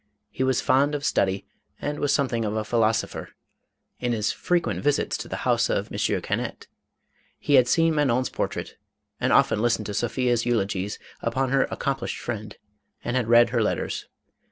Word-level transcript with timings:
He 0.31 0.41
was 0.43 0.61
fond 0.61 0.95
of 0.95 1.05
study, 1.05 1.45
and 1.79 1.99
was 1.99 2.11
something 2.11 2.43
of 2.43 2.55
a 2.55 2.63
philosopher. 2.63 3.35
In 3.99 4.13
his 4.13 4.31
frequent 4.31 4.81
visits 4.81 5.15
to 5.17 5.27
the 5.27 5.35
house 5.45 5.69
of 5.69 5.91
M. 5.93 6.21
Cannet, 6.23 6.65
he 7.37 7.53
had 7.53 7.67
seen 7.67 7.93
Manon's 7.93 8.29
portrait, 8.29 8.77
and 9.19 9.31
often 9.31 9.61
listened 9.61 9.85
to 9.85 9.93
Sophia's 9.93 10.43
eulogies 10.43 10.97
upon 11.21 11.51
her 11.51 11.67
accomplished 11.69 12.17
friend, 12.17 12.57
and 13.03 13.15
had 13.15 13.27
read 13.27 13.51
her 13.51 13.61
letters. 13.61 14.07